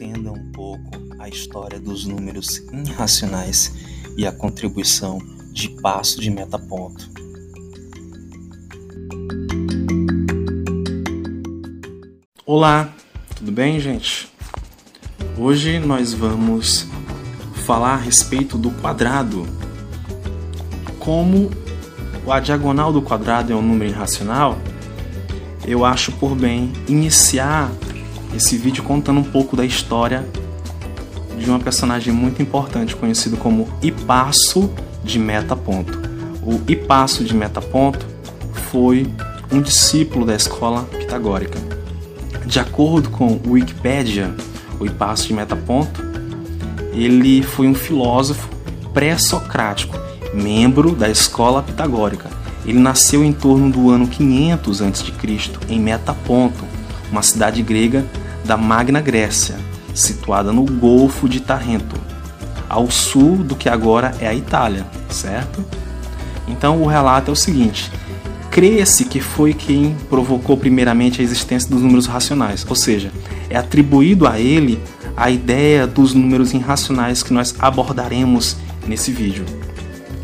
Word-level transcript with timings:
Entenda 0.00 0.30
um 0.30 0.52
pouco 0.52 0.92
a 1.18 1.28
história 1.28 1.80
dos 1.80 2.06
números 2.06 2.58
irracionais 2.72 3.74
e 4.16 4.24
a 4.24 4.30
contribuição 4.30 5.18
de 5.52 5.70
passo 5.70 6.20
de 6.20 6.30
metaponto. 6.30 7.10
Olá, 12.46 12.94
tudo 13.34 13.50
bem, 13.50 13.80
gente? 13.80 14.30
Hoje 15.36 15.80
nós 15.80 16.12
vamos 16.12 16.86
falar 17.66 17.94
a 17.94 17.96
respeito 17.96 18.56
do 18.56 18.70
quadrado. 18.70 19.48
Como 21.00 21.50
a 22.30 22.38
diagonal 22.38 22.92
do 22.92 23.02
quadrado 23.02 23.52
é 23.52 23.56
um 23.56 23.62
número 23.62 23.90
irracional, 23.90 24.56
eu 25.66 25.84
acho 25.84 26.12
por 26.12 26.36
bem 26.36 26.72
iniciar 26.86 27.68
esse 28.34 28.56
vídeo 28.56 28.82
contando 28.82 29.20
um 29.20 29.24
pouco 29.24 29.56
da 29.56 29.64
história 29.64 30.26
de 31.38 31.48
uma 31.48 31.58
personagem 31.58 32.12
muito 32.12 32.42
importante 32.42 32.96
conhecido 32.96 33.36
como 33.36 33.68
Hipasso 33.82 34.70
de 35.04 35.18
Metaponto. 35.18 35.98
O 36.42 36.60
Hipasso 36.70 37.24
de 37.24 37.34
Metaponto 37.34 38.06
foi 38.70 39.06
um 39.50 39.60
discípulo 39.60 40.26
da 40.26 40.34
escola 40.34 40.84
pitagórica. 40.84 41.58
De 42.44 42.58
acordo 42.58 43.10
com 43.10 43.40
Wikipedia, 43.46 44.34
o 44.80 44.86
Hipasso 44.86 45.26
de 45.26 45.34
Metaponto, 45.34 46.02
ele 46.92 47.42
foi 47.42 47.66
um 47.66 47.74
filósofo 47.74 48.48
pré-socrático, 48.92 49.96
membro 50.34 50.94
da 50.94 51.08
escola 51.08 51.62
pitagórica. 51.62 52.28
Ele 52.64 52.78
nasceu 52.78 53.24
em 53.24 53.32
torno 53.32 53.70
do 53.70 53.90
ano 53.90 54.06
500 54.06 54.82
a.C. 54.82 55.12
em 55.68 55.80
Metaponto, 55.80 56.64
uma 57.10 57.22
cidade 57.22 57.62
grega 57.62 58.04
da 58.44 58.56
Magna 58.56 59.00
Grécia, 59.00 59.56
situada 59.94 60.52
no 60.52 60.64
Golfo 60.64 61.28
de 61.28 61.40
Tarrento, 61.40 61.96
ao 62.68 62.90
sul 62.90 63.36
do 63.36 63.56
que 63.56 63.68
agora 63.68 64.14
é 64.20 64.28
a 64.28 64.34
Itália, 64.34 64.86
certo? 65.08 65.64
Então 66.46 66.82
o 66.82 66.86
relato 66.86 67.30
é 67.30 67.32
o 67.32 67.36
seguinte: 67.36 67.90
crê-se 68.50 69.04
que 69.04 69.20
foi 69.20 69.54
quem 69.54 69.96
provocou 70.08 70.56
primeiramente 70.56 71.20
a 71.20 71.24
existência 71.24 71.68
dos 71.70 71.82
números 71.82 72.06
racionais, 72.06 72.64
ou 72.68 72.76
seja, 72.76 73.10
é 73.50 73.56
atribuído 73.56 74.26
a 74.26 74.38
ele 74.38 74.80
a 75.16 75.30
ideia 75.30 75.86
dos 75.86 76.14
números 76.14 76.54
irracionais 76.54 77.22
que 77.22 77.32
nós 77.32 77.54
abordaremos 77.58 78.56
nesse 78.86 79.10
vídeo. 79.10 79.44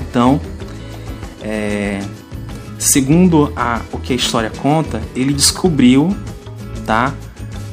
Então, 0.00 0.40
é, 1.42 2.00
segundo 2.78 3.52
a, 3.54 3.80
o 3.92 3.98
que 3.98 4.12
a 4.12 4.16
história 4.16 4.50
conta, 4.50 5.00
ele 5.14 5.32
descobriu 5.32 6.14
tá, 6.86 7.12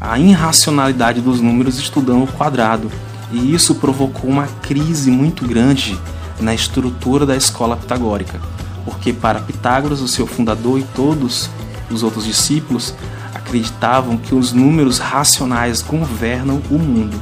a 0.00 0.18
irracionalidade 0.18 1.20
dos 1.20 1.40
números 1.40 1.78
estudando 1.78 2.24
o 2.24 2.26
quadrado, 2.26 2.90
e 3.32 3.54
isso 3.54 3.74
provocou 3.76 4.30
uma 4.30 4.46
crise 4.46 5.10
muito 5.10 5.46
grande 5.46 5.98
na 6.40 6.54
estrutura 6.54 7.26
da 7.26 7.36
escola 7.36 7.76
pitagórica, 7.76 8.40
porque 8.84 9.12
para 9.12 9.40
Pitágoras, 9.40 10.00
o 10.00 10.08
seu 10.08 10.26
fundador 10.26 10.78
e 10.78 10.82
todos 10.94 11.50
os 11.90 12.02
outros 12.02 12.24
discípulos 12.24 12.94
acreditavam 13.34 14.16
que 14.16 14.34
os 14.34 14.52
números 14.52 14.98
racionais 14.98 15.82
governam 15.82 16.62
o 16.70 16.78
mundo, 16.78 17.20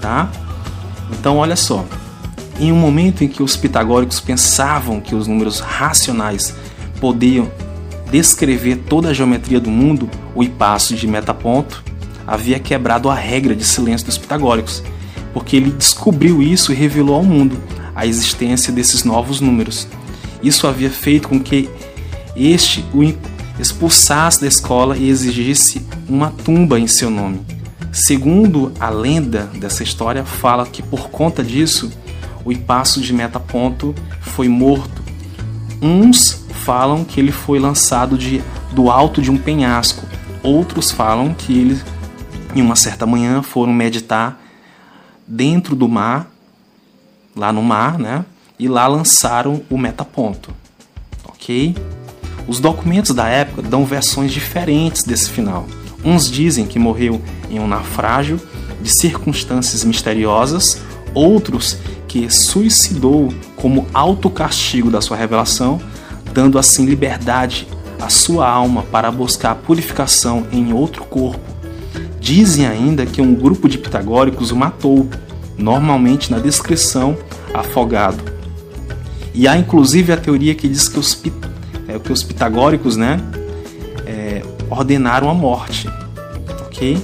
tá? 0.00 0.28
Então 1.10 1.38
olha 1.38 1.56
só, 1.56 1.84
em 2.58 2.72
um 2.72 2.76
momento 2.76 3.22
em 3.22 3.28
que 3.28 3.42
os 3.42 3.56
pitagóricos 3.56 4.20
pensavam 4.20 5.00
que 5.00 5.14
os 5.14 5.26
números 5.26 5.60
racionais 5.60 6.54
podiam 7.00 7.50
descrever 8.16 8.76
toda 8.88 9.10
a 9.10 9.12
geometria 9.12 9.60
do 9.60 9.70
mundo, 9.70 10.08
o 10.34 10.42
Hipasso 10.42 10.94
de 10.94 11.06
Metaponto 11.06 11.84
havia 12.26 12.58
quebrado 12.58 13.10
a 13.10 13.14
regra 13.14 13.54
de 13.54 13.62
silêncio 13.62 14.06
dos 14.06 14.16
pitagóricos, 14.16 14.82
porque 15.34 15.54
ele 15.54 15.70
descobriu 15.70 16.42
isso 16.42 16.72
e 16.72 16.74
revelou 16.74 17.16
ao 17.16 17.22
mundo 17.22 17.58
a 17.94 18.06
existência 18.06 18.72
desses 18.72 19.04
novos 19.04 19.42
números. 19.42 19.86
Isso 20.42 20.66
havia 20.66 20.88
feito 20.88 21.28
com 21.28 21.38
que 21.38 21.68
este 22.34 22.82
o 22.94 23.02
expulsasse 23.60 24.40
da 24.40 24.46
escola 24.46 24.96
e 24.96 25.10
exigisse 25.10 25.86
uma 26.08 26.30
tumba 26.30 26.80
em 26.80 26.86
seu 26.86 27.10
nome. 27.10 27.40
Segundo 27.92 28.72
a 28.80 28.88
lenda 28.88 29.50
dessa 29.58 29.82
história, 29.82 30.24
fala 30.24 30.64
que 30.64 30.82
por 30.82 31.10
conta 31.10 31.44
disso, 31.44 31.92
o 32.46 32.50
Hipasso 32.50 32.98
de 32.98 33.12
Metaponto 33.12 33.94
foi 34.20 34.48
morto. 34.48 35.05
Uns 35.80 36.46
falam 36.64 37.04
que 37.04 37.20
ele 37.20 37.32
foi 37.32 37.58
lançado 37.58 38.16
de, 38.16 38.42
do 38.72 38.90
alto 38.90 39.20
de 39.20 39.30
um 39.30 39.36
penhasco, 39.36 40.06
outros 40.42 40.90
falam 40.90 41.34
que 41.34 41.58
ele 41.58 41.82
em 42.54 42.62
uma 42.62 42.76
certa 42.76 43.04
manhã 43.06 43.42
foram 43.42 43.72
meditar 43.72 44.40
dentro 45.26 45.76
do 45.76 45.88
mar, 45.88 46.30
lá 47.34 47.52
no 47.52 47.62
mar, 47.62 47.98
né? 47.98 48.24
E 48.58 48.66
lá 48.66 48.86
lançaram 48.86 49.62
o 49.68 49.76
metaponto. 49.76 50.54
Ok? 51.28 51.76
Os 52.48 52.60
documentos 52.60 53.14
da 53.14 53.28
época 53.28 53.60
dão 53.60 53.84
versões 53.84 54.32
diferentes 54.32 55.02
desse 55.02 55.30
final. 55.30 55.66
Uns 56.02 56.30
dizem 56.30 56.64
que 56.66 56.78
morreu 56.78 57.20
em 57.50 57.58
um 57.58 57.66
naufrágio 57.66 58.40
de 58.80 58.90
circunstâncias 58.90 59.84
misteriosas, 59.84 60.80
outros 61.12 61.76
que 62.16 62.30
suicidou 62.32 63.32
como 63.56 63.86
autocastigo 63.92 64.90
da 64.90 65.02
sua 65.02 65.16
revelação, 65.16 65.78
dando 66.32 66.58
assim 66.58 66.86
liberdade 66.86 67.68
à 68.00 68.08
sua 68.08 68.48
alma 68.48 68.82
para 68.84 69.10
buscar 69.10 69.54
purificação 69.54 70.46
em 70.50 70.72
outro 70.72 71.04
corpo 71.04 71.56
Dizem 72.26 72.66
ainda 72.66 73.06
que 73.06 73.22
um 73.22 73.36
grupo 73.36 73.68
de 73.68 73.78
pitagóricos 73.78 74.50
o 74.50 74.56
matou, 74.56 75.08
normalmente 75.56 76.28
na 76.28 76.40
descrição 76.40 77.16
afogado. 77.54 78.20
E 79.32 79.46
há 79.46 79.56
inclusive 79.56 80.12
a 80.12 80.16
teoria 80.16 80.52
que 80.52 80.66
diz 80.66 80.88
que 80.88 80.98
os, 80.98 81.22
é, 81.86 81.96
que 82.00 82.12
os 82.12 82.24
pitagóricos 82.24 82.96
né, 82.96 83.20
é, 84.04 84.42
ordenaram 84.68 85.30
a 85.30 85.34
morte. 85.34 85.88
ok? 86.66 87.00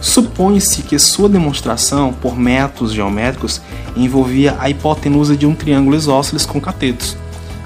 Supõe-se 0.00 0.82
que 0.82 0.98
sua 0.98 1.28
demonstração 1.28 2.12
por 2.12 2.38
métodos 2.38 2.92
geométricos 2.92 3.60
envolvia 3.96 4.56
a 4.58 4.70
hipotenusa 4.70 5.36
de 5.36 5.46
um 5.46 5.54
triângulo 5.54 5.96
isósceles 5.96 6.46
com 6.46 6.60
catetos, 6.60 7.16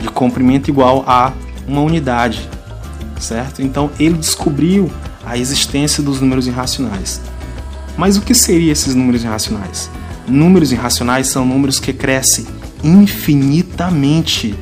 de 0.01 0.09
comprimento 0.09 0.71
igual 0.71 1.05
a 1.07 1.33
uma 1.67 1.83
unidade, 1.83 2.49
certo? 3.21 3.63
Então 3.63 3.91
ele 3.99 4.17
descobriu 4.17 4.91
a 5.25 5.37
existência 5.37 6.03
dos 6.03 6.21
números 6.21 6.47
irracionais. 6.47 7.21
Mas 7.97 8.17
o 8.17 8.23
que 8.23 8.35
seriam 8.35 8.73
esses 8.73 8.95
números 8.95 9.23
irracionais? 9.23 9.91
Números 10.27 10.73
irracionais 10.73 11.27
são 11.27 11.45
números 11.45 11.79
que 11.79 11.93
crescem 11.93 12.47
infinitamente 12.83 14.55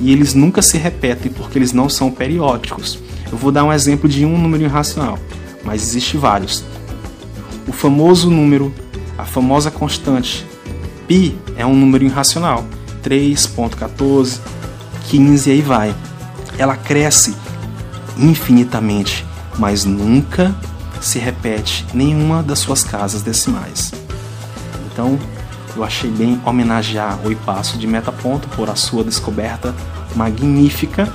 e 0.00 0.10
eles 0.10 0.34
nunca 0.34 0.62
se 0.62 0.76
repetem 0.78 1.30
porque 1.30 1.58
eles 1.58 1.72
não 1.72 1.88
são 1.88 2.10
periódicos. 2.10 2.98
Eu 3.30 3.38
vou 3.38 3.52
dar 3.52 3.64
um 3.64 3.72
exemplo 3.72 4.08
de 4.08 4.24
um 4.24 4.38
número 4.38 4.64
irracional, 4.64 5.18
mas 5.64 5.82
existe 5.82 6.16
vários. 6.16 6.64
O 7.66 7.72
famoso 7.72 8.30
número, 8.30 8.72
a 9.16 9.24
famosa 9.24 9.70
constante 9.70 10.46
π 11.08 11.34
é 11.56 11.64
um 11.64 11.74
número 11.74 12.04
irracional, 12.04 12.64
3.14, 13.02 14.40
15 15.08 15.48
e 15.48 15.52
aí 15.52 15.62
vai. 15.62 15.94
Ela 16.58 16.76
cresce 16.76 17.34
infinitamente 18.18 19.24
mas 19.58 19.84
nunca 19.84 20.54
se 21.00 21.18
repete 21.18 21.86
nenhuma 21.92 22.42
das 22.42 22.58
suas 22.58 22.82
casas 22.82 23.22
decimais. 23.22 23.92
Então, 24.86 25.18
eu 25.76 25.84
achei 25.84 26.10
bem 26.10 26.40
homenagear 26.44 27.18
o 27.24 27.32
Ipasso 27.32 27.78
de 27.78 27.86
Metaponto 27.86 28.48
por 28.48 28.70
a 28.70 28.76
sua 28.76 29.04
descoberta 29.04 29.74
magnífica 30.14 31.12